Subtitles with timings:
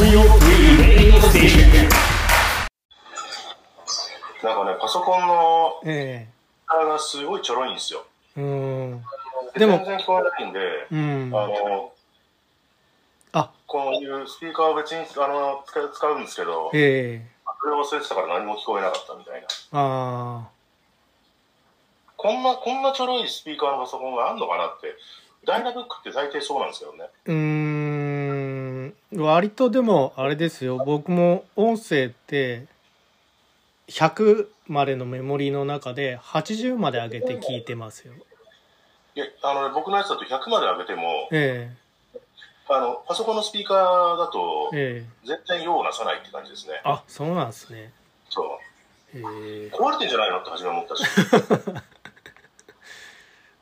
[0.00, 0.08] なん
[4.56, 6.26] かね、パソコンのえ
[6.66, 8.06] あがすごいちょろいんですよ。
[8.34, 9.02] えうん。
[9.52, 11.30] ででも全然聞こえないんで、うん。
[11.34, 11.92] あの、
[13.32, 17.30] あ、こういうスピーカーを別にあの使う使うんですけど、ええ
[17.60, 19.48] それを忘れてたから何も聞こえなかったみたいな。
[19.72, 20.48] あ
[22.16, 24.94] こんな、こんなちょろいスピーカーのパソコンがあんのかなって、
[25.44, 27.04] ダイナブックって大抵そうなんですけどね。
[27.04, 27.08] あ。
[27.26, 27.89] うーん。
[29.12, 30.78] 割とでも、あれですよ。
[30.84, 32.66] 僕も音声って、
[33.88, 38.14] 100までのメモリの中で80まで上げて聞いてますよ。
[39.16, 41.74] いや、あのね、僕のやつだと100まで上げても、え
[42.68, 46.80] あの、パソコンのスピーカーだとえ、ええ全然用をなさないって感じですね。
[46.84, 47.92] あ、そうなんですね。
[48.28, 49.18] そう。
[49.18, 50.38] ええ壊れてんじゃないの？
[50.38, 51.04] って初め思ったし。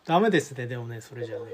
[0.04, 1.44] ダメですね、でもね、それじゃね。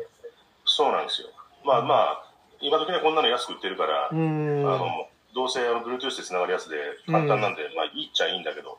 [0.65, 1.29] そうなんですよ。
[1.65, 2.25] まあまあ、
[2.65, 4.09] 今時ね、こんなの安く売ってるから。
[4.09, 8.79] あの、どうせあの Bluetooth で繋がるやつで簡単なんで、まあいいっちゃいいんだけど。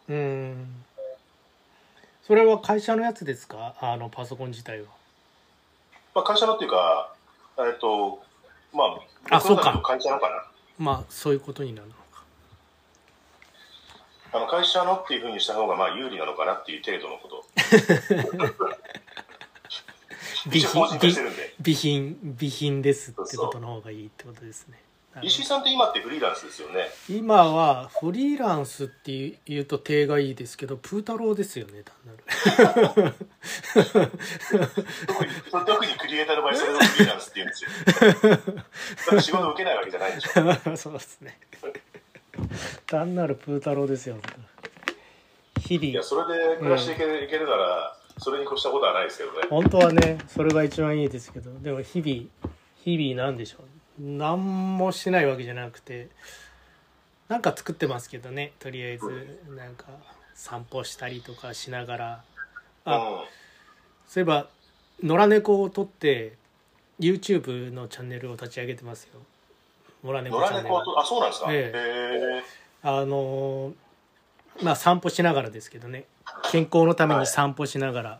[2.23, 3.75] それは会社のやつですか？
[3.79, 4.87] あの、パソコン自体は。
[6.15, 7.13] まあ会社のっていうか、
[7.59, 8.23] えっと、
[8.73, 8.85] ま
[9.29, 10.47] あ、あそうか会社のかな。
[10.79, 11.99] まあ、そういうことになるのか。
[14.33, 17.45] あの会社のっていうふうにした方がまあ有利なのかなっていう程度のこと。
[20.45, 20.87] 備品。
[21.61, 24.79] 備品、備品ですってことの方がいいってことですね。
[25.21, 26.89] 石井さんって今ってフリーランスですよね。
[27.09, 33.13] 今はフリーランスって言うと手がいいですけど、プー太郎ですよね、単なる。
[35.07, 39.21] 特に特にクリエイターの場合、それをフリーランスって言うんですよ。
[39.21, 40.31] 仕事受けないわけじゃないでしょ。
[40.75, 41.39] そうですね。
[42.85, 44.17] 単なるプー太郎ですよ。
[45.61, 46.03] 日いや、々。
[46.03, 49.47] それで暮らしていけ,、いけるなら、それに越したことはないですけどね。
[49.49, 53.61] 本当はね、それが一番いいですけど、でも日々、日々なんでしょう。
[53.99, 56.09] 何もしないわけじゃなくて、
[57.27, 59.85] なんか作ってますけどね、とりあえず、なんか
[60.33, 62.23] 散歩したりとかしながら。
[62.85, 63.03] あ、うん。
[64.07, 64.47] そういえば
[65.03, 66.33] 野良猫を撮って
[66.99, 69.19] YouTube のチャンネルを立ち上げてますよ
[70.03, 71.47] 野良猫野チャンネル良猫と、あ、そうなんですか？
[71.51, 71.71] えへ
[72.39, 72.43] え
[72.83, 73.73] あのー
[74.63, 76.05] まあ散歩しながらですけどね
[76.51, 78.19] 健康のために散歩しながら、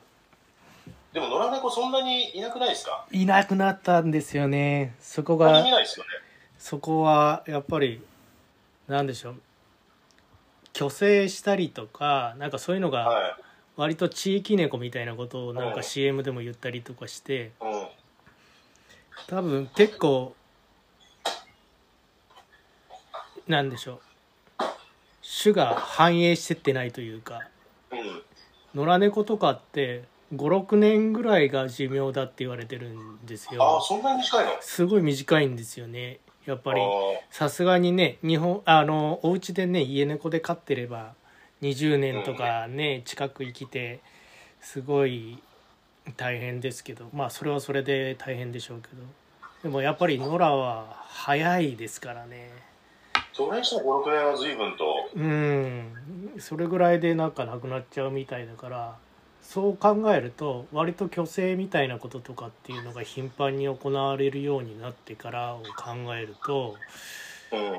[1.13, 3.05] でも野良猫そんなにいなくないですか？
[3.11, 6.11] い、なくなったんですよねそこが見ないですよね。
[6.57, 8.01] そこはやっぱり
[8.87, 9.35] なんでしょう
[10.75, 13.37] 虚勢したりとかなんかそういうのがは
[13.77, 17.65] 割と地域猫みたいなことをなんかうん CM でも言ったりとかしてい。
[17.65, 17.87] うん。
[19.27, 20.35] 多分結構
[23.47, 24.63] なんでしょう
[25.43, 27.43] 種が繁栄してってないというかうん。
[28.73, 30.03] 野良猫とかって
[30.33, 34.51] 56年ぐらいが寿命だって言われてるんですああ、よそんなに短いの？
[34.61, 36.19] すごい短いんですよね。
[36.45, 36.81] やっぱり。
[36.81, 36.83] あ
[37.31, 41.13] さすがにね日本あのお家でね家猫で飼ってれば
[41.61, 44.01] 20年とかね近く生きて
[44.61, 45.41] すごい
[46.17, 47.07] 大変ですけど。
[47.13, 48.95] まあそれはそれで大変でしょうけど。
[49.63, 52.51] でもやっぱり野良は早いですからね。
[53.13, 58.95] ーそれにしても5、6年は随分と、うんそれぐらいでなんかなくなっちゃうみたいだから
[59.41, 66.75] そう考えると割と虚勢みたいなこととかっていうのが頻繁に行われるようになってからを考えると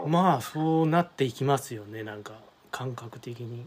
[0.05, 0.11] うん。
[0.11, 2.35] まあそうなっていきますよねなんか
[2.71, 3.67] 感覚的に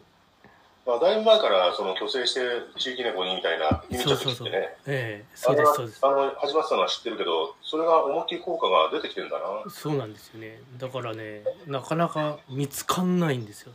[0.90, 2.42] まあ、だいぶ前から、その、虚勢して
[2.78, 4.48] 地域猫にみたいな、意味ちょっとそうそうそう。
[4.48, 4.78] 来てね。
[4.88, 6.00] ええそうですそうです。
[6.02, 9.70] あの、始まってたのは知ってるけど、それが思いっきり効果が出てきてるんだな。
[9.70, 10.60] そうなんですよね。
[10.80, 13.72] だからねなかなか見つかんないんですよ。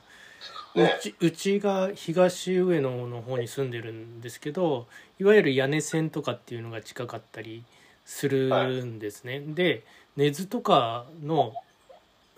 [0.75, 0.97] ね。
[0.99, 4.89] うちうちが東上野の方に住んでるんですけど
[5.21, 7.63] いわゆる屋根線とかっていうのが近かったり
[8.05, 9.85] するんですね、で
[10.17, 11.55] 根津とかの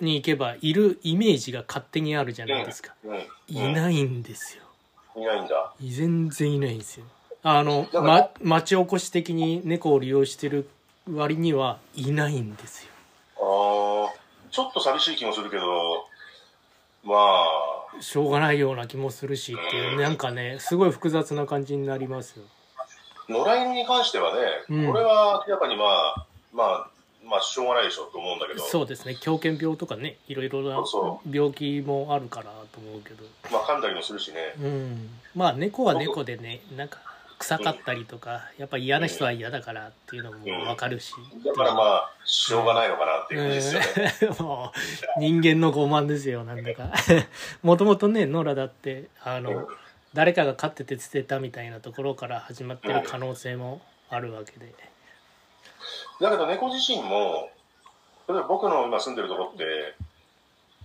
[0.01, 3.23] に行けばいるイメージが勝手にあるじゃないですか、うん。
[3.49, 4.66] いないんですよ
[5.17, 5.73] いないんだ。
[5.81, 7.07] 全然いないんですよ。
[7.43, 10.69] あの、ま、町おこし的に猫を利用してる
[11.11, 12.91] 割にはいないんですよ。
[13.39, 14.15] ああ、
[14.51, 16.07] ちょっと寂しい気もするけど、
[17.05, 22.45] まあ、しょうがないような気もするしっていうなんかねすごい複雑な感じになりますよ。
[23.29, 24.87] 野良犬に関してはね、うん。
[24.93, 26.91] これは明らかにまあ、まあ、
[27.29, 29.17] まあ、しょうがないでしょうと思うんだけど、そうですね。
[29.21, 33.25] 狂犬病とかねいろいろなそ病気もあるからと思うけど。
[33.51, 34.55] まあ、噛んだりもするしね。
[34.61, 35.11] うん。
[35.35, 36.99] まあ猫は猫でねなんか
[37.39, 41.13] 臭かったりとかやっぱ嫌な人は嫌だからっていうのも分かるし、
[41.45, 44.37] だからまあ、しょうがないのかなっていう感じですよね。
[44.39, 44.45] うん。
[44.47, 44.73] も
[45.17, 46.93] う人間の傲慢ですよなんだか。
[47.63, 49.67] もともとねノラだってあの、うん。
[50.15, 54.73] 誰かが飼ってて捨てたみたいなところから始まってる可能性もあるわけで、
[56.21, 57.51] だけど猫自身も、
[58.29, 59.95] 例えば僕の今住んでるとこって、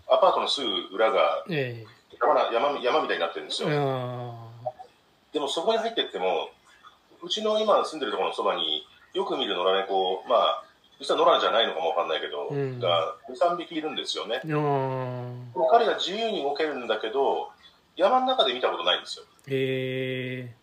[0.09, 1.85] アパートのすぐ裏がえ
[2.19, 3.81] 山な山山みたいになってるんですえよ。
[3.81, 4.51] あ
[5.33, 6.49] でもそこに入ってっても、
[7.23, 8.83] うちの今住んでるところのそばに
[9.13, 10.63] よく見る野良猫、まあ、
[10.99, 14.41] 実は野良じゃないのかもわかんないけど、うんが2、3匹いるんですよね。
[15.69, 17.49] 彼が自由に動けるんだけど、
[17.95, 19.25] 山の中で見たことないんですよ。
[19.47, 20.53] え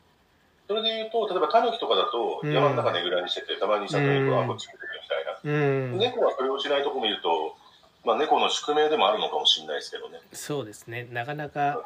[0.69, 2.53] それで言うと、例えばタヌキとかだとうん。
[2.53, 5.59] 山の中ねぐらにしてて、たまに里猫がこっち来てくるみたいな。
[5.59, 5.99] えうん。
[5.99, 7.57] 猫はそれをしないとこ見ると、
[8.05, 10.21] まあ、猫の宿命でもあるのかもしれないですけどね。
[10.33, 11.09] そうですね。
[11.11, 11.83] なかなか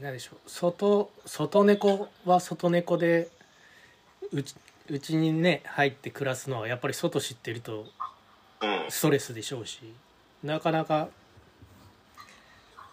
[0.00, 0.50] 何でしょう。
[0.50, 3.28] 外外猫は外猫で
[4.32, 4.54] うち
[4.88, 7.86] うちにね入って暮らすのはやっぱり外知ってると
[8.60, 8.90] うん。
[8.90, 9.80] ストレスでしょうし
[10.44, 11.08] なかなか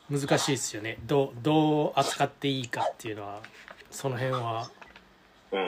[0.10, 0.98] 難しいですよね。
[1.06, 3.42] どうどう扱っていいかっていうのは
[3.94, 4.70] その辺は。
[5.52, 5.68] うん。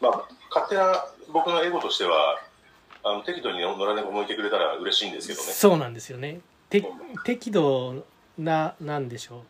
[0.00, 2.40] まあ、勝手な僕のエゴとしては、
[3.04, 5.46] あの適度に野良猫もいてくれたら嬉しいんですけどね。
[5.46, 6.40] そうなんですよね。
[6.68, 6.84] て
[7.24, 8.04] 適度
[8.38, 9.42] ななんでしょう。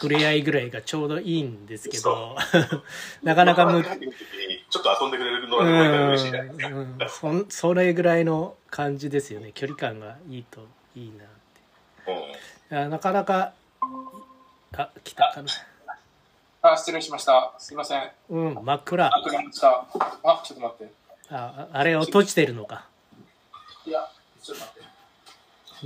[0.00, 2.36] 触れ合いぐらいがちょうどいいんですけど。
[3.22, 6.68] なかなかむちょっと遊んでくれる野良猫が嬉しいじゃないですか。
[6.68, 7.46] うんうんそん。
[7.48, 10.60] それぐらいの感じですよね距離感がいいと
[10.94, 11.28] いいなっ
[12.68, 12.90] てうん。
[12.90, 13.54] なかなか
[14.76, 15.48] あ来たかな
[16.72, 17.52] あ、失礼しました。
[17.58, 18.10] すいません。
[18.30, 19.22] うん真っ暗あ、ちょっ
[20.54, 20.92] と待って。
[21.30, 22.86] ああれを閉じてるのか
[23.86, 24.08] いや、
[24.42, 24.88] ちょっと待って。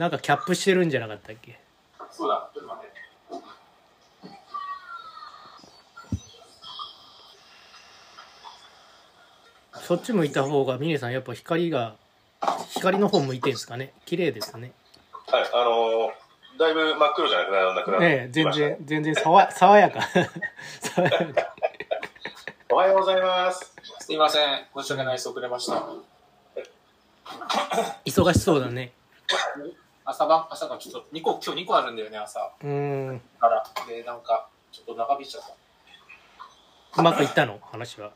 [0.00, 1.58] なんかキャップしてるんじゃなかったっけ？
[2.10, 2.92] そうだ、ちょっと待って。
[9.82, 11.96] そっち向いた方が峰さんやっぱ光が
[12.70, 13.92] 光の方向いてんですかね？
[14.06, 14.72] 綺麗ですね
[15.26, 16.21] はい、あのー
[16.62, 20.00] だいぶ真っ黒じゃなくななくなってねえ全きました然全然爽や 爽やか
[20.80, 21.16] 爽やか
[22.70, 23.74] おはようございます。
[24.00, 24.66] すいません。
[24.74, 25.28] 申し訳ないです。
[25.28, 25.74] 遅れました。
[28.06, 28.92] 忙しそうだね
[30.06, 32.68] 朝晩、朝がちょっと2個、今日2個あるんだよね、朝うー
[33.12, 33.62] んから。
[33.86, 35.50] で、なんか、ちょっと長引いちゃった。
[37.00, 37.58] うまくいったの？
[37.60, 38.10] 話は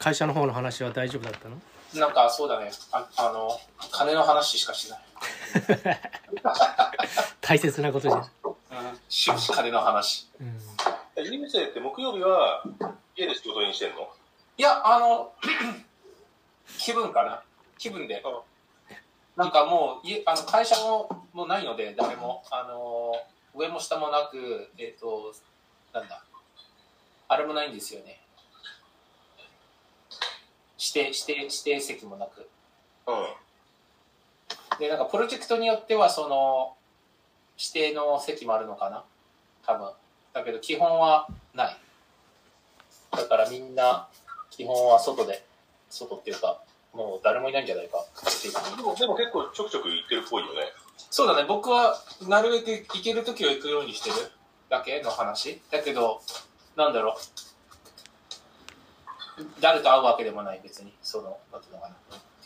[0.00, 1.56] 会社の方の話は大丈夫だったの？
[1.94, 2.72] なんか、そうだね。
[2.90, 3.56] ああの、
[3.92, 5.00] 金の話しかしない。
[7.40, 8.26] 大切なことじゃん、うん。
[9.08, 10.28] 終始金の話。
[10.40, 10.60] うん、
[11.16, 12.62] えゆみせって木曜日は
[13.16, 14.10] 家で仕事にしてんの？
[14.58, 15.32] いや、あの、
[16.78, 17.42] 気分かな。
[17.78, 18.22] 気分で。
[19.36, 23.12] なんかもう、家あの会社ももうないので、誰も、あの、
[23.54, 25.34] 上も下もなく、えっ、と、
[25.92, 26.24] なんだ、
[27.28, 28.18] あれもないんですよね。
[30.78, 32.48] 指定、指定、指定席もなく。
[33.06, 33.26] うん。
[34.78, 36.74] で、なんかプロジェクトによっては、その、
[37.58, 39.04] 指定の席もあるのかな？
[39.64, 39.90] 多分。
[40.32, 41.76] だけど、基本はない。
[43.12, 44.08] だからみんな、
[44.50, 45.44] 基本は外で、
[45.88, 46.60] 外っていうか、
[46.92, 48.04] もう誰もいないんじゃないか。
[48.76, 50.60] でも、でも結構ちょくちょく行ってるっぽいよね。
[51.10, 51.98] そうだね、僕は
[52.28, 54.16] なるべく行けるときは行くようにしてる
[54.68, 55.60] だけの話。
[55.70, 56.20] だけど、
[56.76, 57.16] なんだろ
[59.38, 59.44] う。
[59.60, 60.94] 誰と会うわけでもない、別に。
[61.02, 61.96] その、なんていうのかな。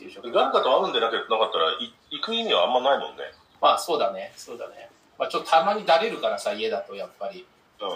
[0.00, 3.24] っていう状況誰かと会うんでなけなかったらい行く意味はあんまないもんね。
[3.60, 4.88] まあ、そうだね、そうだね。
[5.18, 7.46] まあ、ちょっとたまにだれるからさ、家だとやっぱり。
[7.82, 7.90] うん。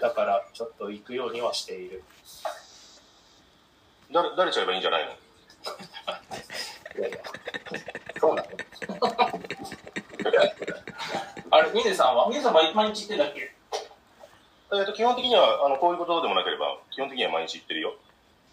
[0.00, 2.04] だから、ちょっと行くようにはしている。
[4.12, 5.10] だれ、だれちゃえばいいんじゃないの？
[7.00, 7.18] いやいや。
[8.20, 8.48] そうなの
[11.50, 12.28] あれ、ミネさんは？
[12.28, 13.52] ミネさんは毎日行ってんだっけ？
[14.78, 17.94] えっと、基本的には、あの、こういうことでもなければ、基本的には毎日行ってるよ。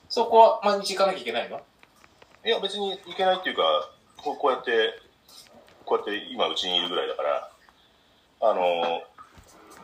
[0.10, 1.62] そこは毎日行かなきゃいけないの？
[2.44, 3.62] いや、別に行けないっていうか、
[4.18, 4.72] こうこうやって、
[5.86, 7.52] こうやって今うちにいるぐらいだから、
[8.42, 9.04] あの、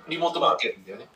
[0.08, 1.08] リモートバッケンだよね。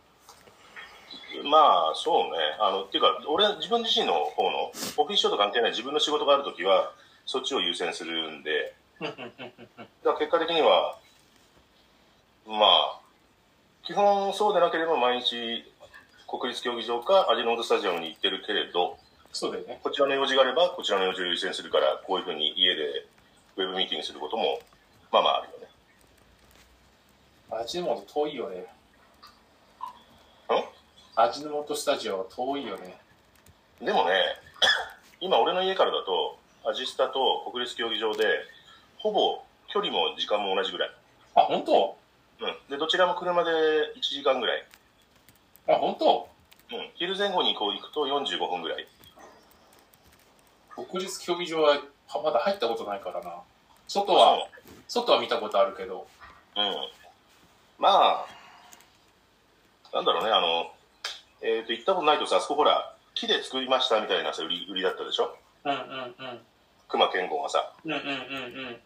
[1.44, 2.38] まあ、そうね。
[2.60, 6.94] あの、っていうか、俺、自分自身の方の、オフィスショーと関係ない自分の仕事があるときは、
[7.26, 9.16] そっちを優先するんで、 だか
[10.04, 10.98] ら結果的には、
[12.46, 13.00] まあ、
[13.84, 15.66] 基本そうでなければ毎日、
[16.28, 18.98] 国立競技場かアジノードスタジアムに行ってるけれど、
[19.34, 19.80] そうだよね。
[19.84, 23.06] こちらの用事があれば、こちらの用事を優先するから、こういうふうに家で
[23.56, 24.60] ウェブミーティングすることも、
[25.12, 25.68] まあまああるよね。
[27.62, 28.60] 味の素遠いよね。
[28.60, 28.66] ん？
[31.16, 33.00] 味の素スタジオは遠いよね。
[33.82, 34.14] でもね、
[35.20, 38.26] 今俺の家からだと、アジスタと国立競技場で、
[38.98, 40.92] ほぼ距離も時間も同じぐらい。
[41.36, 41.98] あ、本当？
[42.42, 42.58] うん。
[42.70, 43.52] で、どちらも車で
[43.96, 44.66] 1時間ぐらい。
[45.68, 46.30] あ、本当？
[46.72, 46.92] うん。
[46.96, 48.88] 昼前後にこう行くと45分ぐらい。
[50.76, 53.36] 国立競技場ははまだ入ったことないからな。
[53.88, 54.48] 外は、
[54.88, 56.08] 外は見たことあるけど。
[56.56, 56.76] うん。
[57.80, 58.26] まあ、
[59.94, 60.72] なんだろうね、あの、
[61.42, 65.36] えっ、と、行ったことないとさ、あそこほら、木で作りましたみたいなさ、売り売りだったでしょ？
[65.66, 65.80] うんうんう
[66.32, 66.40] ん。
[66.88, 67.74] 熊健吾がさ。
[67.84, 68.08] うんうんうんう
[68.72, 68.78] ん。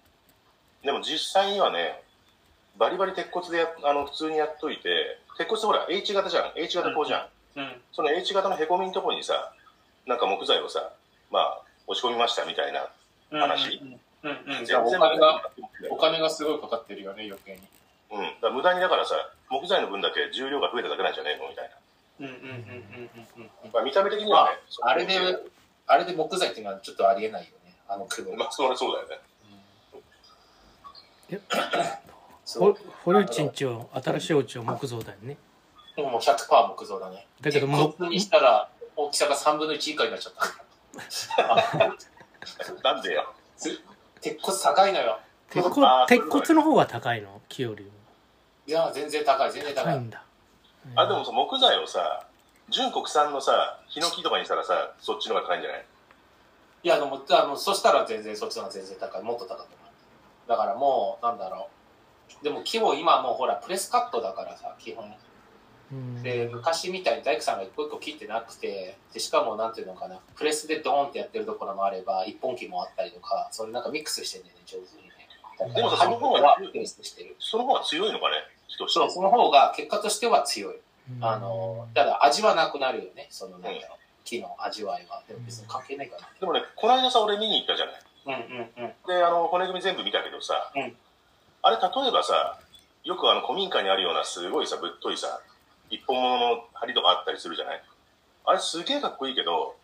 [0.84, 2.02] でも実際にはね、
[2.78, 6.52] バリバリ鉄骨でやあの普通にやっといて、鉄骨ほら H 型じゃん。
[6.56, 7.60] H 型こうじゃん。
[7.60, 7.82] うん。
[7.92, 9.54] その H 型のへこみのところにさ、
[10.06, 10.92] なんか木材をさ、
[11.32, 12.90] まあ、押し込みましたみたいな
[13.32, 14.66] 話うんうんうん。
[14.66, 15.52] 全じゃあお然金が、
[15.92, 17.62] お金がすごいかかってるよね、余計に。
[18.12, 18.42] うん。
[18.42, 19.16] だ無駄にだからさ、
[19.50, 21.76] 木材の分だけ重量が増えただけなんじゃねえのみたいな。
[22.18, 23.72] うんうんうんうんうんうん。
[23.72, 25.20] まあ見た目的にはね、あれで、
[25.88, 29.20] あれで木材っていうのはちょっとありえないよね、あの黒まあ、そりゃそうだよね。
[31.40, 31.96] ほ
[32.46, 32.78] そう。
[33.04, 35.38] 堀内んちは新しいお家は木造だよね
[35.98, 37.28] もう100%木造だね。
[37.42, 40.65] だけども木にしたら大きさが3分の1以下になっちゃった。
[42.84, 43.34] なんでよ。
[44.22, 45.20] 鉄骨高いのよ。
[45.50, 47.42] 鉄骨あー鉄骨の方が高いの？
[47.50, 47.92] 木よりも
[48.68, 49.86] いや、全然高い、全然高い。
[49.86, 50.24] 高いんだ
[50.96, 52.26] あ、でもさ、木材をさ、
[52.70, 55.86] 純国産のさ、ヒノキとかにしたらさ、そっちの方が高いんじゃない？
[56.84, 59.22] いや、でも、あの、そしたら全然そっちの方が全然高い。
[59.24, 59.68] もっと高くなる。
[60.48, 61.70] だからもう、なんだろ
[62.42, 62.44] う。
[62.44, 65.14] でも木を今もうほら、プレスカットだからさ、基本。
[65.92, 75.16] うんで、昔みたいに大工さんが一個一個切ってなくて、で、しかもなんていうのかな、プレスでドーンってやってるところもあれば、一本木もあったりとか、それなんかミックスしてんだよね、上手にね。
[75.74, 77.36] でもさその方がはプレスしてる。
[77.40, 78.36] その方が強いのかね
[78.88, 80.76] そう、その方が結果としては強い。
[80.76, 83.80] うんあの、ただ味はなくなるよね、そのなんだろう、
[84.26, 85.22] 木の味わいは。
[85.28, 86.28] でも別に関係ないかな。
[86.40, 88.94] でもね、この間さ、俺見に行ったじゃないうんうんうん。
[89.08, 90.98] で、あの、骨組み全部見たけどさ、うん
[91.62, 92.60] あれ、例えばさ、
[93.04, 95.40] よくあの、古民家にあるようなすごいさ、ぶっといさ、
[95.90, 97.84] 一本物の梁とかあったりするじゃない
[98.46, 99.76] あれすげえかっこいいけど、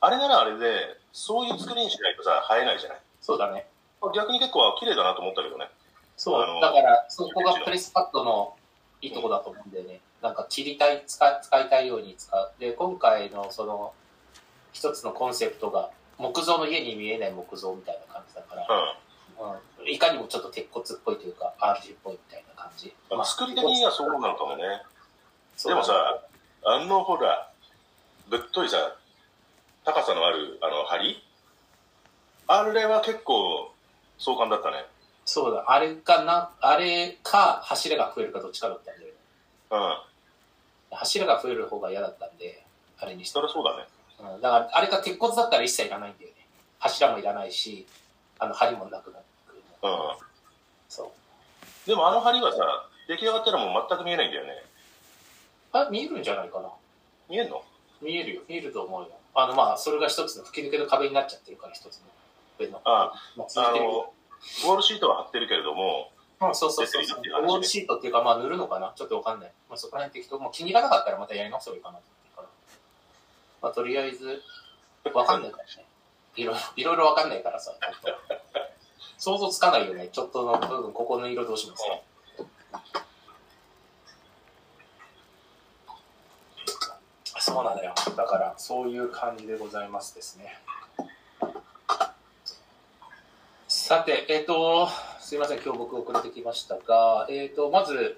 [0.00, 3.66] あれならあれで、そういう作りにしないとさ、映えないじゃないそうだね。
[4.14, 5.68] 逆に結構綺麗だなと思ったけどね。
[6.16, 8.56] そうだから、そこがプレスパッドの
[9.00, 10.00] いいとこだと思うんだよね。
[10.20, 12.52] なんか切りたい、使い使いたいように使う。
[12.58, 13.92] で、今回のその、
[14.72, 18.66] 一つのコンセプトが、木造の家に見えない木造みたいな感じだから、
[19.78, 22.92] うん、いかにもちょっと鉄骨っぽいというか、RG っぽいみたいな感じ。
[23.10, 23.24] うん。
[23.24, 24.82] 作り的にはそうなのかもね。
[25.66, 26.20] でもさ、
[26.64, 27.50] あのほら、
[28.28, 28.94] ぶっといさ、
[29.84, 31.16] 高さのある、あの、梁？
[32.46, 33.72] あれは結構、
[34.18, 34.86] 壮観だったね。
[35.24, 39.14] そうだ、あれかな、あれか、柱が増えるかどっちかだったんだよね。
[39.70, 39.76] う
[40.94, 40.96] ん。
[40.96, 42.64] 柱が増える方が嫌だったんで、
[42.98, 43.40] あれにしてそ。
[43.40, 43.88] りゃそうだね。
[44.34, 46.36] うん、だから、あれか鉄骨だったら一切いらないんだよね。
[46.78, 47.86] 柱もいらないし、
[48.38, 49.62] あの、梁もなくなってくる。
[49.82, 49.98] うん。
[50.88, 51.12] そ
[51.86, 51.88] う。
[51.88, 52.58] でもあの梁はさ、
[53.08, 54.67] 出来上がったらもう全く見えないんだよね。
[55.72, 56.70] あ、見えるんじゃないかな。
[57.28, 57.62] 見えんの？
[58.00, 58.42] 見えるよ。
[58.48, 59.10] 見えると思うよ。
[59.34, 62.04] あの、まあ、それが一つの吹き抜けの壁になっちゃってるから、一つの
[62.58, 62.80] 上の。
[62.84, 64.12] あまあ、あの、
[64.64, 66.10] ウォールシートは貼ってるけれども、
[66.40, 67.20] うん、そうそうそうそう。
[67.20, 68.92] ウォールシートっていうか、まあ、塗るのかな？
[68.96, 69.52] ちょっとわかんない。
[69.68, 70.38] まあ、そこら辺適当。
[70.38, 72.48] もう気に入らなかったらまたやり直せばいいかなと思ってるから。
[73.62, 74.42] まあ、とりあえず、
[75.12, 75.84] わかんないからね。
[76.36, 77.72] いろいろ、いろいろわかんないからさ、
[79.18, 80.08] 想像つかないよね。
[80.12, 81.98] ちょっとの部分、ここの色どうしますか、
[87.58, 87.92] そうなのよ。
[88.16, 90.60] だから、そういう感じでございますですね。
[93.66, 94.88] さて、えっ、と、
[95.18, 98.16] すいません、今日僕遅れてきましたが、えっ、と、まず、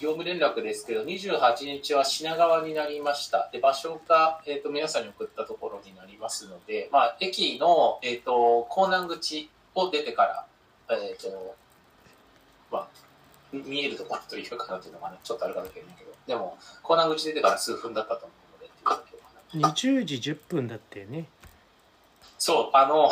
[0.00, 3.48] 業務連絡ですけど、28日は品川になりました。
[3.52, 10.24] で、場所が、えっ、と、皆さんに送ったところになりますので、まあ、駅の、えっ、と、港南口を出てか
[10.88, 11.54] ら、えっ、と、
[12.72, 12.88] まあ、
[13.52, 18.34] 見えるところというかなというのがね、ちょっとあるかもしれないけど、でも、港南口出てから数分だったと思
[19.54, 21.26] 20時10分だってね。
[22.38, 23.10] そう、あの、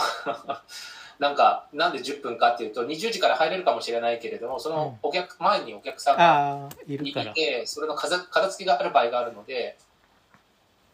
[1.18, 9.76] なんか、なんで10分かっていうと、20時から入れるかもしれないけれども、そのお客、前にお客さんがいて、それの片片付けがある場合があるので、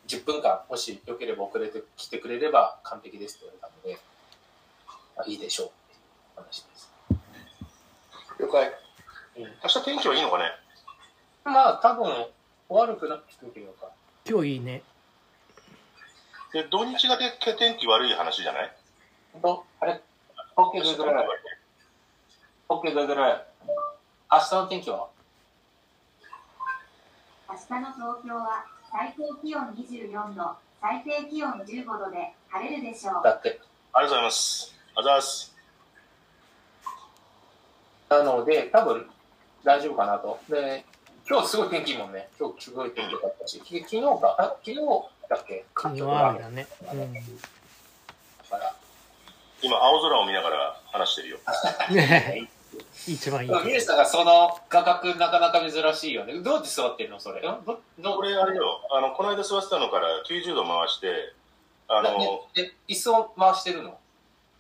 [0.09, 4.01] 10分間、もしよければ遅れてきてくれれば完璧ですって言われたので、
[5.17, 6.91] まあ、いいでしょうっていう話です。
[8.41, 8.73] 了解。
[9.37, 9.43] うん。
[9.43, 10.45] 明日天気はいいのかね？
[11.45, 12.27] まあ、多分、
[12.69, 13.91] 悪くなってくるのか。
[14.29, 14.83] 今日いいね
[16.53, 18.73] で、土日がで天気悪い話じゃない？
[19.35, 20.01] 本当あれ
[20.57, 21.11] ?OK、グーグル。
[22.69, 23.21] OK、グーグル。
[24.33, 25.09] 明日の天気は？
[27.49, 33.25] 明日の東京は最高気温24度、最低気温15度で晴れるでしょう。
[33.25, 33.61] だって。
[33.93, 34.75] ありがとうございます。
[34.75, 35.57] ありがとうございます。
[38.09, 39.11] なので、多分
[39.65, 40.39] 大丈夫かなと。
[40.49, 40.85] で、
[41.29, 42.29] 今日すごい天気いいもんね。
[42.39, 44.77] 今日すごい天気良かったし、き昨日か、あ昨日
[45.29, 45.65] だっけ？
[45.77, 46.67] 昨日雨だね。
[48.49, 48.75] から
[49.63, 51.39] 今、青空を見ながら話してるよ。
[51.91, 52.49] うんね
[53.07, 53.51] 一番いい。
[53.65, 56.41] ミネさんがその画角なかなか珍しいよね。
[56.41, 57.41] どうやって座ってるのそれ？
[57.41, 57.81] こ
[58.23, 61.33] れ、あれよ、あの、この間座ってたのから90度回して、
[61.89, 63.99] あの、え、椅子を回してるの？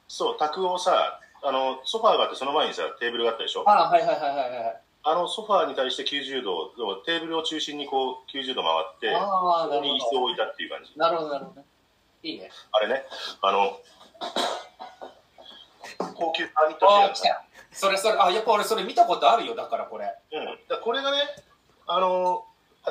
[0.08, 3.64] そう、卓をさ、あの、ソファーがあってその前にさ、テーブルがあったでしょ？
[3.68, 4.80] ああ、はいはいはいはいはい。
[5.08, 6.74] あのソファーに対して90度、
[7.06, 10.92] テーブルを中心にこう90度回って、ここに椅子を置いたっていう感じ。
[10.94, 10.98] ど。
[10.98, 11.64] なるほど、なるほど。
[12.24, 12.50] いいね。
[12.72, 13.04] あれね、
[13.40, 13.80] あの、
[16.14, 17.44] 高級パーニットああ、来た。
[17.70, 20.12] それそれ、あ、やっぱ俺それ見たことあるよ、だからこれ。
[20.32, 20.58] うん。
[20.68, 21.18] だこれがね、
[21.86, 22.44] あの、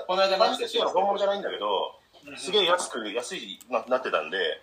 [0.07, 4.62] この間パーニットチェアの本物じゃないんだけど、うんすげえ安く、安いななってたんで、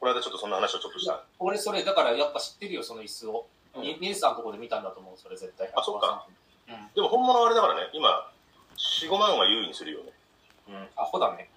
[0.00, 1.22] この間ちょっとそんな話をちょっとした。
[1.38, 3.46] 俺それ、だからやっぱ知ってるよ、その椅子を。
[3.76, 5.68] うんニニルさんのとこで見たんだと思う、それ絶対。
[5.74, 6.26] あそっか。
[6.68, 6.88] うん。
[6.94, 8.30] でも本物はあれだからね、今、
[8.76, 10.12] 4、5万は優位にするよね。
[10.68, 10.88] うん。
[10.96, 11.50] アホだね。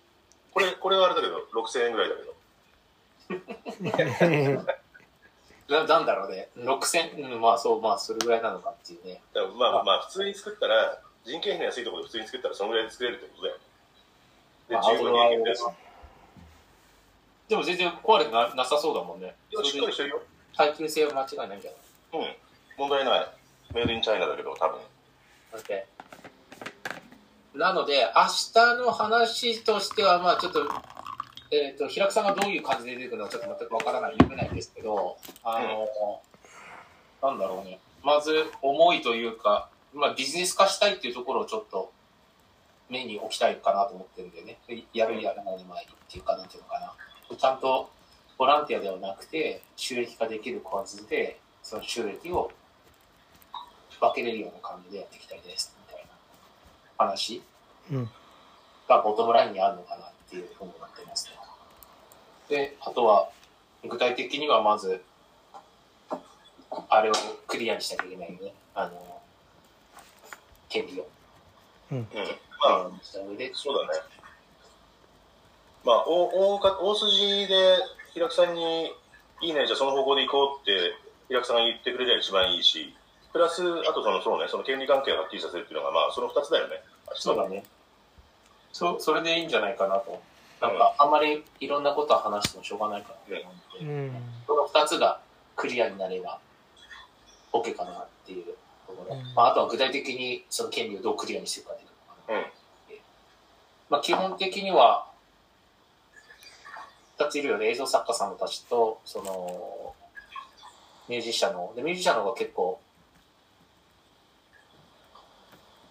[0.54, 2.34] これ、これはあれだけど、6000円ぐらいだけど。
[5.70, 6.50] ななんだろうね。
[6.56, 9.22] 6000、うん、まあそう、まあそれぐらいなのかっていうね。
[9.58, 13.62] まあまあ、普通に作ったら、人件費の安いところで普通に作ったら、そのぐらいで作れるってことだよね。
[14.70, 15.68] で、まあ15の平均です。
[17.50, 19.36] でも全然壊れてななさそうだもんね。
[19.52, 20.22] いや、しっかりしてるよ。
[20.56, 21.78] 耐久性は間違いないんじゃな
[22.26, 22.28] い？
[22.28, 22.36] うん。
[22.78, 23.28] 問題ない。
[23.74, 24.80] メイドインチャイナだけど、多分。
[25.52, 25.88] だって
[27.58, 28.24] なので、明
[28.54, 30.70] 日の話としては、まあちょっと、
[31.50, 36.22] えっ、と、平久さんがどういう感じで出てくるのかちょっと全くわからない、読めないんですけど、あの、
[37.30, 37.80] なんだろうね。
[38.04, 41.92] まず、思いというか、まあビジネス化したいっていうところをちょっと、
[42.90, 44.60] 目に置きたいかなと思ってるんでね。
[44.94, 47.36] やるやらない前にっていうか、なんていうのかな。
[47.36, 47.90] ちゃんと、
[48.38, 52.52] ボランティアではなくて、収益化できる構図で、その収益を
[54.00, 56.12] 分けれるような感じでやっていきたいですみたいな
[56.98, 57.42] 話
[57.92, 58.10] うん
[58.88, 61.32] がボトムラインにあるのかなっていうふうになってますね。
[62.50, 63.30] で、あとは
[63.88, 65.02] 具体的にはまず、
[66.90, 67.14] あれを
[67.48, 68.54] クリアにしなきゃいけないよね。
[68.74, 69.22] あの、
[70.70, 71.08] 権利を。
[71.92, 72.06] うん。
[72.06, 73.52] クまあ、リアにした上で。
[73.54, 74.00] そうだね。
[75.84, 77.78] まあ、大大か大筋で、
[78.14, 78.94] 平久さんに、
[79.42, 80.94] いいね、じゃあその方向で行こうって、
[81.28, 82.96] 平久さんが言ってくれれば一番いいし、
[83.38, 86.82] プラス、あとその、そうね、その権利関係をはっきりさせるっていうのが、まあ、その二つだよね。
[87.14, 87.64] そうだね。
[88.74, 90.20] そ、それでいいんじゃないかなと。
[90.60, 93.38] なんか、あんまりいろんなことは話してもしょうがないから。
[93.38, 94.12] と思ってうん。
[94.48, 95.20] この二つが
[95.56, 96.40] クリアになれば
[97.54, 98.46] OK かなっていう
[98.88, 99.34] ところ、うん。
[99.36, 102.46] まあ、あとは具体的にその権利をどうクリアにしていくかっていうところかな、うん。
[103.92, 105.06] まあ、基本的には
[107.20, 107.68] 2ついるよね。
[107.68, 109.94] 映像作家さんたちとその
[111.08, 112.80] ミュージシャンのでミュージシャンの方が結構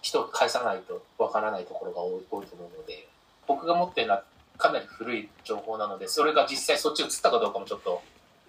[0.07, 3.07] 人を返さないとわからないところが多い多いと思うので
[3.47, 4.23] 僕が持ってるのは
[4.57, 8.01] かなり古い情報なのでそれが実際そっちに移ったかどうかもちょっと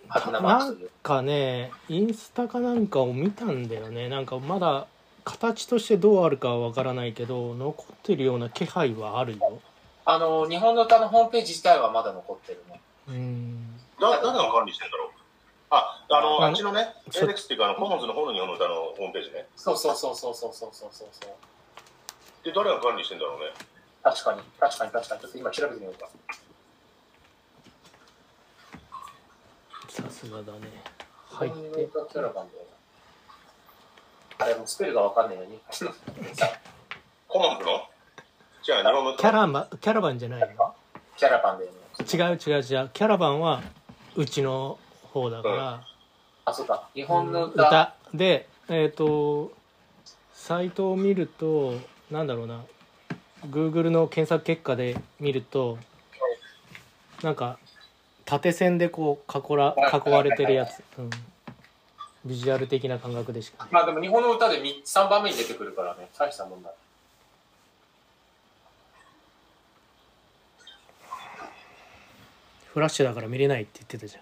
[0.08, 4.08] なマークするかねインスタかなんかを見たんだよね。
[4.08, 4.86] なんかまだ
[5.24, 9.60] 形としてどうあるかはわからないけど残ってるような気配はあるよ。
[10.06, 12.80] あの日本の歌のホームページ自体はまだ残ってるね。
[13.08, 13.76] うん。
[14.00, 15.17] だ誰が管理してんだろう？
[15.70, 19.46] あ、あの、ああっちのね、そ ALEX っていうか、あの、コモンズの方の日本の歌のホームページね。
[19.56, 20.88] そうそうそうそうそうそうそう。
[20.92, 21.30] そうそう
[22.44, 23.46] で、誰が管理してんだろうね？
[24.02, 24.40] 確かに。
[24.58, 25.20] 確かに確かに。
[25.20, 26.08] ちょっと今調べてみようか。
[29.88, 30.58] さすがだね。
[31.26, 31.58] 入って。
[31.58, 32.64] 日本の歌キャラバンだよ。
[34.38, 35.60] なあれもうスペルがわかんないように。
[37.26, 37.82] コモンズの？
[38.62, 39.16] じゃあ、日本の。
[39.16, 40.74] キャラバキャラバンじゃないよ
[41.16, 41.76] キャラバンだよね。
[42.00, 42.90] 違う違う違う。
[42.92, 43.60] キャラバンは
[44.14, 44.78] うちの
[45.20, 45.84] 方だから、
[46.44, 46.88] あそうか。
[46.94, 47.62] 日本の歌。
[47.68, 47.94] 歌。
[48.14, 49.52] でえっ、と
[50.32, 51.74] サイトを見ると
[52.10, 52.64] なんだろうな。
[53.50, 55.78] Google の検索結果で見ると
[57.22, 57.58] なんか
[58.24, 59.74] 縦線でこう囲ら
[60.06, 61.10] 囲われてるやつ、うん、
[62.24, 63.68] ビジュアル的な感覚でしか。
[63.70, 66.08] まあでも日本の歌で3番目に出てくるからね。
[66.18, 66.70] 大したもんだ。
[72.74, 74.16] フラッシュだから見れないって言ってたじ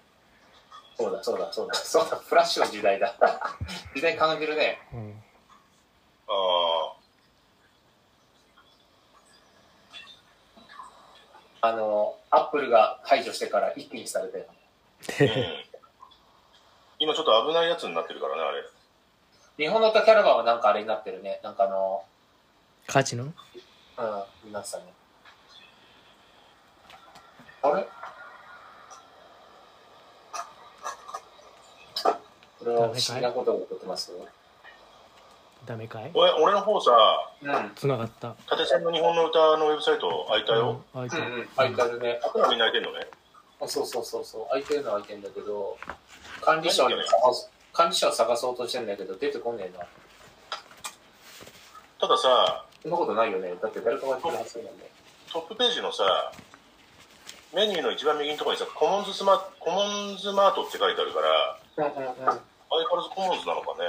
[0.97, 1.73] そうだそうだそうだ。
[1.75, 3.13] そうだ フラッシュの時代だ。
[3.95, 4.81] 時代感じるね。
[4.91, 5.23] うん、
[6.27, 6.93] あ
[11.61, 15.65] あのアップルが排除してから一気にされたよあ、うん。
[16.99, 18.63] 今ちょっと危ないやつになってるからね、あれ。
[19.57, 21.39] 日本の歌キャラバンはなんかあれになってるね。
[21.43, 22.03] なんかあの
[22.87, 23.27] 価値のう
[24.47, 24.93] んなってたね
[27.61, 27.87] あれ？
[32.67, 34.25] れは不思議なことが起こってますよ
[35.65, 36.11] ダメかい？
[36.13, 36.91] 俺、俺の方さ、
[37.41, 37.71] うん。
[37.75, 38.35] つながった。
[38.47, 40.81] 縦線の日本の歌のウェブサイト開いたよ。
[40.95, 41.17] うん開いた。
[41.27, 41.47] うんうん。
[41.57, 42.19] 空いてあるね。
[42.23, 43.07] あとはみんな開いてんのね。
[43.59, 44.45] あそうそうそうそう。
[44.47, 45.77] 空いてるのは空いてるんだけど
[46.41, 49.83] 管理者を探す管理者を探そうとしてんだけど出てこねえな。
[51.99, 53.53] たださ、そんなことないよね。
[53.61, 54.83] だって誰かがやってるはずだもんね
[55.33, 56.31] トップページのさ、
[57.53, 63.85] メニューの一番右のところにさ、コモンズスマコモンズマートって書いてあるから、うんうんうん相変わらずコモンズなのかね。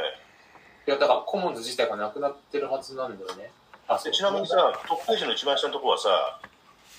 [0.87, 3.51] いや、だからコモンズ自体がなくなってるはずなんだよね。
[3.89, 4.57] あ、でちなみにさ、
[4.89, 6.41] トップページの一番下のところはさ、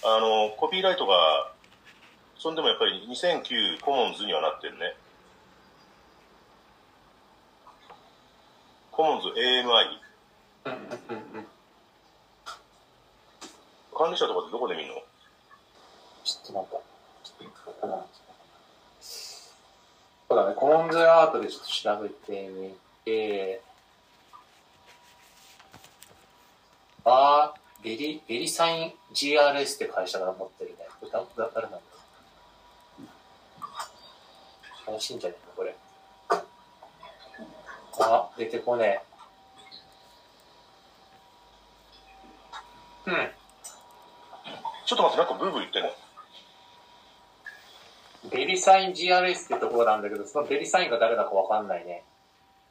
[0.04, 1.52] あの、コピーライトが、
[2.38, 4.96] そんでもやっぱり2009コモンズにはなってるね。
[8.92, 10.00] コモンズ AMI。
[10.65, 11.48] うんうんうんうん。
[13.98, 14.96] 管理者とかってどこで見るの？
[16.24, 16.72] ちょっとなんか、
[17.24, 17.96] ちょっとここな
[20.30, 23.63] そうだね、コモンズアートでちょっと調べてみて、
[27.04, 30.78] あー、ベリ、ベリサイン GRS って会社が持ってるね。
[31.00, 31.80] これ誰なんだ
[34.86, 35.76] 怪しいんじゃねえか、これ。
[38.00, 39.02] あ、出てこね
[43.08, 43.10] え。
[43.10, 43.32] うん。
[44.86, 45.89] ちょっと待って、なんかブーブー言ってんの
[48.32, 52.03] ベリサイン GRS ってところなんだけど、そのベリサインが誰だかわかんないね。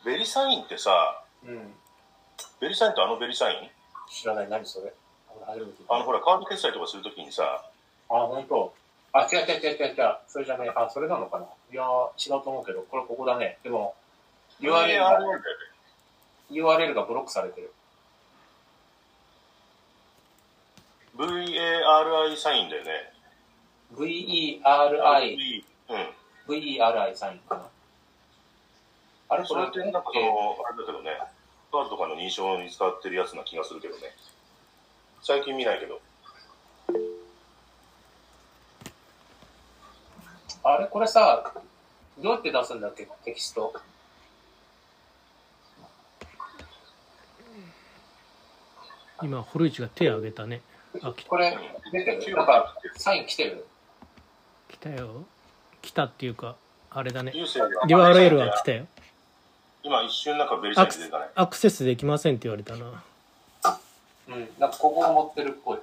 [0.04, 1.74] ベリサインってさ、うん。
[2.60, 3.70] ベリサインってあのベリサイン？
[4.10, 4.48] 知らない。
[4.48, 4.92] 何それ？
[5.88, 7.64] あの、ほら、カード決済とかするときにさ、
[8.10, 8.74] あ、本当。
[9.12, 10.16] あ、違う違う違う違う違う。
[10.28, 10.72] それじゃねえ。
[10.76, 11.46] あ、それなのかな？
[11.72, 13.58] いやー、違うと思うけど、これここだね。
[13.62, 13.94] でも、
[14.60, 15.20] URL が、
[16.50, 17.72] URL がブロックされてる。
[21.16, 22.90] VARI サインだよね。
[23.94, 24.60] VERI、
[25.88, 26.08] うん。
[26.48, 27.62] VERI サインかな。
[29.30, 31.18] あれこれそれってなんかその、あれだけどね、
[31.70, 34.14] カードとかの認証に使ってるやつな気がするけどね。
[35.22, 36.00] 最近見ないけど。
[40.64, 41.52] あれこれさ、
[42.18, 43.06] どうやって出すんだっけ？
[43.24, 43.74] テキスト。
[49.22, 50.60] 今堀内が手を挙げたね
[51.02, 51.56] あ来これ、
[51.92, 52.36] 出てる？
[52.36, 53.66] なんか、サイン来てる？
[53.66, 53.77] 来
[54.90, 55.24] たよ
[55.82, 56.56] 来たっていうか
[56.90, 58.86] あれだね URL は来たよ
[59.82, 61.26] 今一瞬なんかベリサイン出たね。
[61.34, 63.02] アクセスできませんって言われたな
[64.28, 64.48] うん。
[64.58, 65.78] なんかここが持ってるっぽい。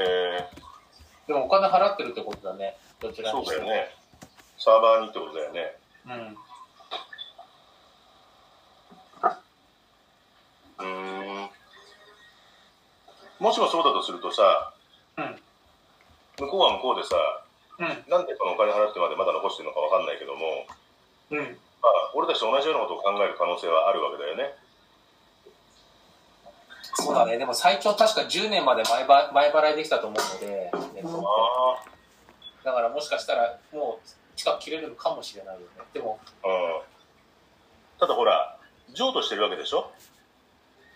[0.00, 0.48] え
[1.28, 2.76] でもお金払ってるってことだね。
[3.00, 3.62] どちー、らにしても。
[3.62, 3.94] そうだよね。
[4.58, 5.76] サーバーにってことだよね。
[6.06, 6.36] うん。
[10.78, 11.09] うーん。
[13.40, 14.72] もしもそうだとするとさ、
[15.16, 15.36] うん
[16.38, 17.16] 向こうは向こうでさ、
[17.78, 17.86] うん。
[18.08, 20.64] なんでそのお金払ってまでまだ残してるのかわかんないけども、
[21.30, 21.38] うん。
[21.82, 24.54] まあ、俺たちと同じようなことを考える可能性はあるわけだよね。
[26.94, 27.36] そうだね。
[27.36, 31.26] でも最長確か10年まで前ば前払いできたと思うので、ネットって
[32.64, 35.66] あだからもしかしたらもう近く切れるのかもしれないよね。
[35.92, 36.80] でも、あ、うん。
[38.00, 38.56] ただほら、
[38.94, 39.90] 譲渡してるわけでしょ？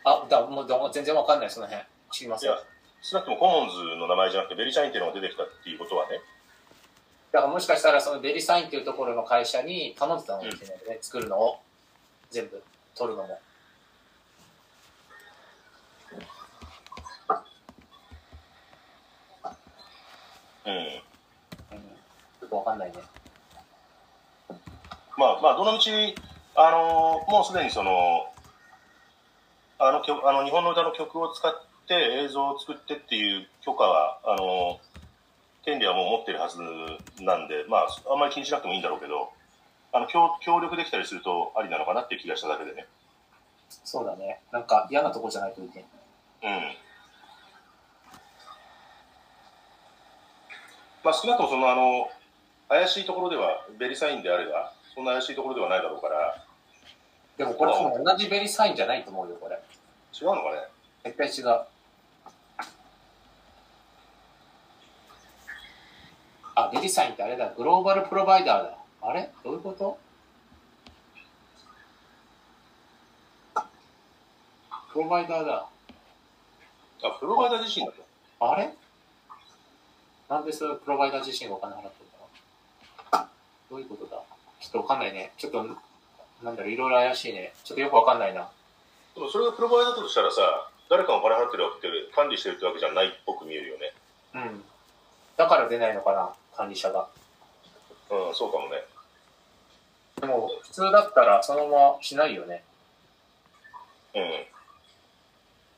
[0.04, 1.84] あ、だもうだ全然わかんない、その辺。
[2.14, 2.50] 知りません。
[2.50, 2.58] いや、
[3.02, 6.20] 少なくともコモンズの名前じゃなくてベリサインっていうのが出てきたっていうことはね、
[7.32, 10.98] だからもしかしたらそのベリサインっていうところの会社に頼んでたのかもしれないよね。
[11.00, 11.58] 作るのを。
[12.30, 12.62] 全部、
[12.94, 13.40] 取るのも。
[20.66, 20.72] うん。
[20.72, 20.84] うん。
[20.94, 21.02] よ
[22.48, 22.98] くわかんないね。
[25.16, 26.14] まあまあ、どのみち、
[26.54, 28.32] あのもうすでにその、
[29.80, 34.80] あの曲、あの日本の歌の曲を使って映像を作ってっていう許可は、あの
[35.64, 36.58] 権利はもう持ってるはず
[37.22, 39.30] なんで、まあ、あんまり気にしなくてもいいんだろうけど、
[39.92, 42.86] あの、協協力できたりするとありなのかなっていう気がしただけでね。
[43.68, 44.40] そうだね。
[44.52, 45.82] なんか嫌なとこじゃないといけん。
[45.82, 46.74] うん。
[51.02, 52.10] まあ少なくともそのあの、
[52.68, 56.44] 怪しいところでは、ベリサインであれば、そんな怪しいところではないだろうから、
[57.36, 59.56] でもこれ同じベリサインじゃないと思うよ、これ。
[60.12, 60.58] 違うのかね？
[61.04, 61.66] 絶対違う。
[66.56, 67.52] あ、ベリサインってあれだ。
[67.56, 68.76] グローバルプロバイダーだ。
[69.02, 69.30] あれ？
[69.42, 69.98] どういうこと？
[74.92, 75.66] プロバイダーだ。
[77.02, 78.04] あ、プロバイダー自身だと。
[78.40, 78.72] あれ？
[80.28, 81.90] なんでそれプロバイダー自身がお金払ってる
[83.12, 83.26] の
[83.70, 84.22] どういうことだ？
[84.60, 85.32] ちょっとわかんないね。
[85.36, 85.64] ちょっと、
[86.42, 87.52] なんだろう、いろいろ怪しいね。
[87.64, 88.48] ちょっとよくわかんないな。
[89.14, 93.92] でもそれがプロバイダーだとしたらさ、誰かがお金払ってるわけで管理してるってわけじゃないっぽく見えるよね。
[94.34, 94.64] うん。
[95.36, 97.08] だから出ないのかな管理者が。
[98.10, 98.84] うん、そうかもね。
[100.20, 102.62] でも、普通だったらそのまましないよね。
[104.14, 104.46] うん。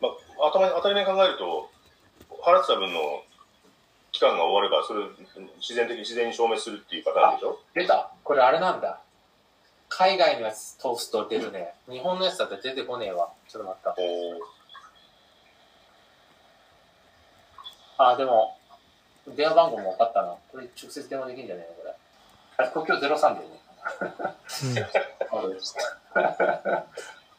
[0.01, 0.09] ま
[0.41, 1.71] あ、頭に当たり前に考えると、
[2.43, 3.23] 払ってた分の
[4.12, 5.05] 期間が終われば、それ
[5.59, 7.59] 自然的に自然に消滅するっていうパターンでしょ？
[7.75, 9.01] 出たこれあれなんだ。
[9.89, 11.75] 海外のやつ通すと出るね。
[11.89, 13.31] 日本のやつだったら出てこねえわ。
[13.49, 13.97] ちょっと待った。
[17.99, 18.56] あ、でも、
[19.35, 20.35] 電話番号も分かったな。
[20.53, 21.73] これ直接電話できるんじゃないの？
[21.75, 21.95] これ。
[22.59, 23.61] あれ、東京03だよね。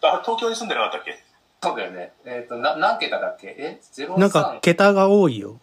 [0.01, 1.17] あ、東京に住んでなかったっけ？
[1.63, 2.11] そうだよね。
[2.25, 3.55] えっ、と、な、何桁だっけ？
[3.57, 4.17] え ?03?
[4.19, 5.59] なんか桁が多いよ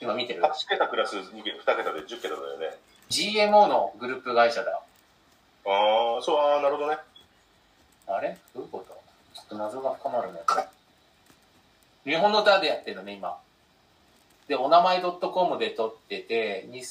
[0.00, 2.76] 今見てる ?8 桁プラス 2, 桁で10桁だよね。
[3.10, 4.80] ?GMO のグループ会社だ。
[5.66, 6.98] ああ、そう、ああ、なるほどね。
[8.08, 8.36] あれ？
[8.54, 8.94] どういうこと？
[9.34, 10.40] ちょっと謎が深まるね。
[12.04, 13.38] 日本の歌でやってるのね、今。
[14.48, 16.82] で、お名前 .com で撮ってて、に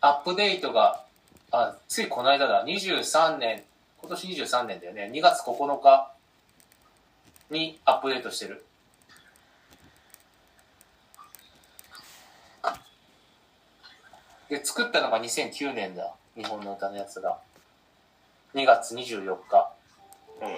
[0.00, 1.04] アップデートが、
[1.50, 3.64] あ、ついこの間だ、23年、
[4.00, 6.12] 今年23年だよね、2月9日
[7.50, 8.64] にアップデートしてる。
[14.48, 17.38] で、作ったのが2009年だ、日本の歌のやつが。
[18.54, 19.72] 2月24日。
[20.40, 20.56] うん。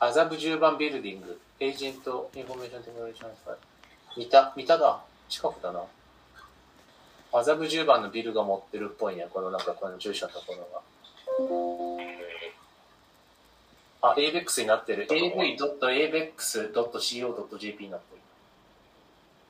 [0.00, 3.71] 麻布十番ビルディング、 Agent Information Technology Transfer。
[4.16, 5.00] 見た、見ただ。
[5.28, 5.82] 近くだな。
[7.32, 9.26] 麻布十番のビルが持ってるっぽいね。
[9.32, 10.58] このなんかこの住所のところ
[14.00, 14.10] が。
[14.10, 15.06] あ、 AVEX になってる。
[15.10, 18.20] av.avex.co.jp になってる。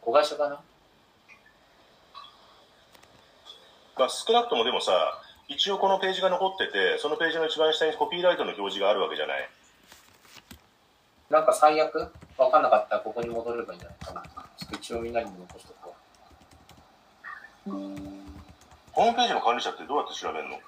[0.01, 0.61] 子会社かな？
[3.99, 9.51] まあ、少なくともでもさ、一応このページが残ってて、そのページの一番下にコピーライトの表示があるわけじゃない？
[11.31, 12.13] なんか最悪？
[12.39, 14.23] わかんなかったらここに戻ればいいんじゃないかな。
[14.63, 15.95] ちょっと一応みんなにも残しとこ
[17.65, 20.57] ホームページの管理者ってどうやって調べるの？
[20.57, 20.61] う。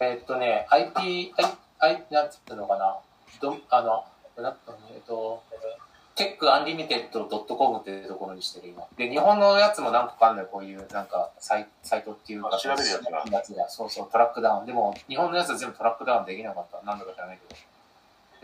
[0.00, 2.98] えーっとね、IP、I、I、なんつったのかな。
[3.40, 4.04] どあの、
[4.42, 4.56] な
[4.90, 5.42] えーっと、
[6.16, 8.86] techunlimited.com っていうところにしてる今。
[8.96, 12.50] で、日本のやつも何個かあるのよ、こういうなんかサイサイトっていうか。
[12.52, 12.98] あ調べるや
[13.42, 14.66] つがそうそう、トラックダウン。
[14.66, 16.84] でも、日本のやつは全部トラックダウンできなかった。
[16.84, 17.60] なんだか知らないけど。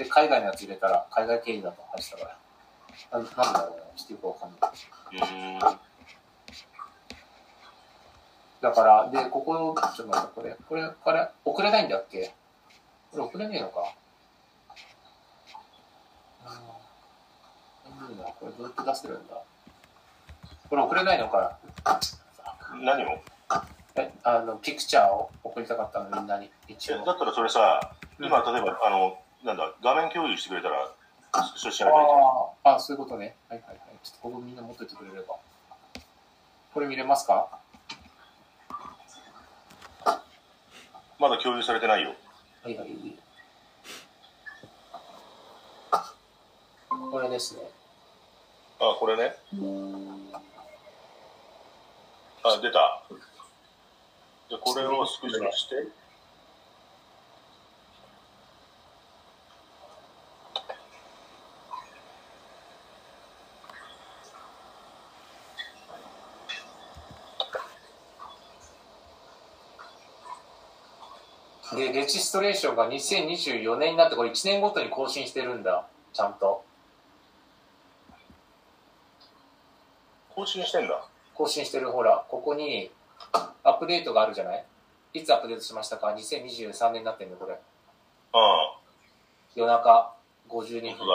[0.04, 2.36] で、海外のやつ入れたら、海外経由だと入ってたから。
[3.12, 3.24] なな。
[3.24, 3.76] んだろう。
[3.76, 4.68] ね、していうかわかんな。
[4.68, 5.88] い。
[8.60, 9.54] だから、で、ここ、
[9.96, 11.78] ちょっと待って、これ、これ、これ、送れな。
[11.80, 12.34] いんだっけ
[13.12, 13.94] これ送れねえのか。
[18.00, 18.16] うん。
[18.16, 19.34] これどうやって出せるんだ
[20.68, 21.14] これ送れな。
[21.14, 21.58] いのか。
[22.82, 23.18] 何を
[23.96, 26.38] え、あの、ピクチャーを送りたかったの、みんな。
[26.38, 26.50] に。
[26.68, 27.04] 一応。
[27.04, 27.80] だったらそれさ、
[28.20, 29.54] 今例えば、あの、な。
[29.54, 30.88] んだ、画面共有してくれたら、
[31.42, 32.06] スクショしちゃえばいい。
[32.08, 33.36] ああ、あそういうことね。
[33.48, 33.78] はいはいはい。
[34.02, 35.36] ちょっとここみんな持ってってくれれば。
[36.74, 37.48] これ見れますか？
[41.18, 42.14] まだ共有されてないよ。
[42.62, 42.88] はいはい。
[47.10, 47.62] これですね。
[48.80, 49.34] あ、これね。
[52.44, 53.02] あ、出た。
[54.48, 55.88] じゃあこれをスクショして。
[71.92, 75.86] で、レジストレーションが2024年になって、これ1年ごとに更新してるんだ。
[76.12, 76.64] ちゃんと。
[80.34, 81.04] 更新してんだ。
[81.34, 82.90] 更新してる、ほら、ここに
[83.62, 84.64] アップデートがあるじゃない？
[85.14, 87.54] いつアップデートしましたか ?2023 年になってるの、これ。
[87.54, 87.58] あ
[88.38, 88.78] あ、
[89.54, 90.14] 夜中
[90.48, 91.06] 52分。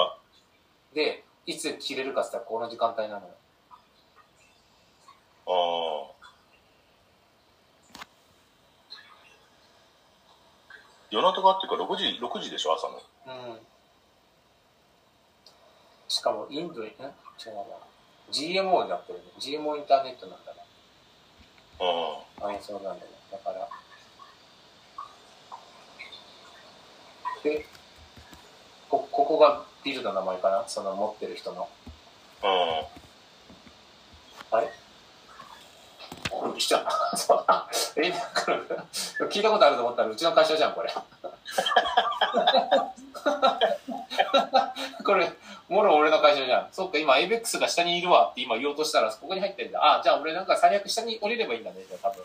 [0.94, 3.34] で、いつ切れるかって言ったらこの時間帯なのよ。
[5.46, 6.13] ああ。
[11.14, 12.96] 夜中っていうか6時、6時でしょ、朝の。
[12.96, 12.98] う
[13.54, 13.60] ん。
[16.08, 17.12] しかも、インドに、ん違うな。
[18.32, 19.26] GMO になってるね。
[19.40, 20.62] GMO インターネットなんだね。
[21.80, 23.12] あああ、そうなんだね。
[23.32, 23.70] だから。
[27.44, 27.68] で、
[28.90, 30.68] こ、ここがビルの名前かな？
[30.68, 31.70] その持ってる人の。
[32.42, 32.88] あ。
[34.62, 34.72] れ？
[36.40, 37.18] これ来ちゃった。
[37.18, 37.46] そ う
[37.98, 38.28] え、なんか
[39.30, 40.94] 聞いたことあると思ったらうちの会社じゃん、これ。
[45.06, 45.32] これ、
[45.70, 46.68] もろ俺の会社じゃん。
[46.72, 49.80] そっか、今、エイベックスが下にいるわって今言おうとしたら、ここに入ってんだ。
[50.00, 52.24] あ、じゃあ俺なんか最悪下に降りればいいんだね、多分。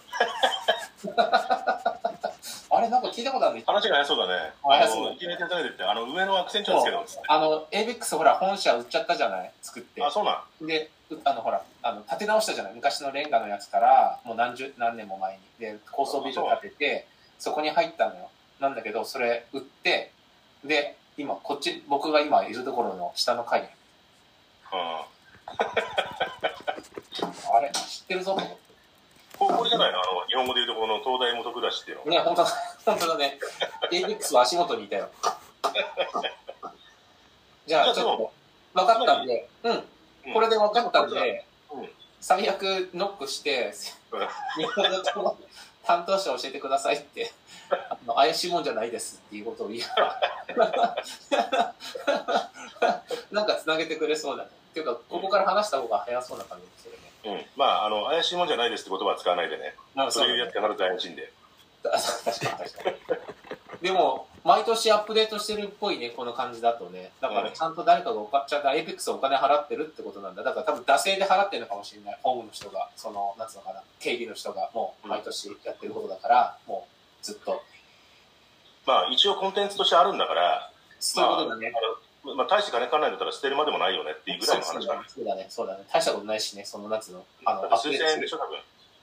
[2.71, 3.63] あれ、なんか聞いたことある？
[3.67, 4.53] 話が早そうだね。
[4.63, 7.23] 早そうあのいきなり手伝いでって、あの、上のアクセンチャーですけど、つって。
[7.27, 9.53] あの、ABEX ほら、本社売っちゃったじゃない？
[9.63, 10.03] 作って。
[10.05, 10.67] あ、そうなん？
[10.67, 12.75] で、うあの、ほら、あの、建て直したじゃない？
[12.75, 15.41] 昔のレンガのやつから、もう何十、何年も前に。
[15.59, 17.07] で、高層ビル建てて、
[17.39, 18.29] そこに入ったのよ。
[18.61, 20.13] なんだけど、それ売って、
[20.63, 23.69] で、今、こっち、僕が今いるところの下の階に。
[24.71, 25.07] あ
[27.55, 27.71] あれ？
[27.73, 28.68] 知ってるぞと思って。
[29.39, 30.01] ここれじゃないの？
[30.01, 32.11] あの、日本語で言うところの東大元暮らしっていうの。
[32.11, 32.49] ね、本当だ、
[32.85, 33.39] 本当だね。
[33.93, 35.09] ABEX は足元にいたよ。
[37.67, 38.33] じゃあ、ちょっと、
[38.75, 39.85] 分かったんで、うん。
[40.35, 41.89] これで分かったんで、うん
[42.21, 43.73] 最悪ノックして、
[44.57, 45.37] 日本語と
[45.85, 47.33] 担当者教えてくださいって、
[47.71, 49.83] あの怪しいもんじゃないですっていうことを言え
[50.57, 50.97] ば、
[53.31, 54.51] なんかつなげてくれそうだね。
[54.81, 57.39] っていうか、ここから話した方が早そうな感じでするね。
[57.41, 57.47] うん。
[57.57, 59.75] まあ、あの、怪しいもんじゃないですって言葉は使わないでね。
[59.95, 61.33] なんかそういうやつがなると怪しいんで。
[61.83, 62.97] 確かに確かに。
[63.83, 67.13] でも、毎年アップデートしてるっぽいね、この感じだとね。
[67.21, 70.43] だから、ちゃんと誰かがおか、ちゃんとエイペックスお金払ってるってことなんだ。
[70.43, 72.19] だから多分、惰性で払ってるのかもしれない。
[72.23, 76.87] ホームの人が、その、なんつうのかな、警備の人が、もう、毎年やってることだから、も
[77.21, 77.63] う、ずっと。
[78.87, 81.69] まあ、一応コンテンツとしてあるんだから、そういうことだね。
[81.69, 85.05] あのまあ、大して金かないんだったら捨てるまでもないよねっていうぐらいの話だね。
[85.09, 85.85] そうだね、そうだね。
[85.93, 88.59] 大したことないしね、その夏の、あの、数アップデートする千円でしょ、多分。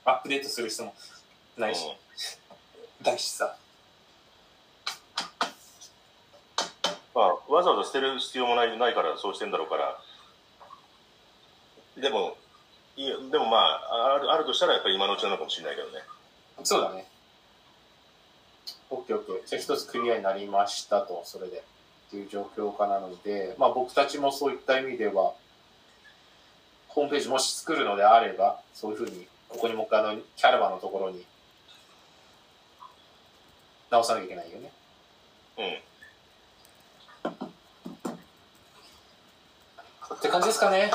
[0.05, 0.95] アップデートする人も
[1.57, 1.85] ないし、
[3.03, 3.55] ないしさ。
[7.15, 9.97] まあ、わざわざ捨てる必要もないないからそうしてんだろうから。
[11.97, 12.38] でも、
[12.97, 16.03] いやでもまあ、あるあるとしたらやっぱり今のうちなのかもしれないけどね。
[16.63, 17.07] そうだね。
[18.89, 19.45] オッケーオッケー。
[19.45, 21.63] じゃあ一つクリアになりましたと、それで。
[22.15, 25.34] っていう状況下なので、まあ僕たちもそういった意味では、
[26.88, 31.25] ホームページもし作るのであれば、そういうふうに、ここにもう一回あの、キャラバのところに、
[33.91, 34.71] 直さなきゃいけないよね。
[35.58, 35.65] うん。
[40.15, 40.91] って感じですかね。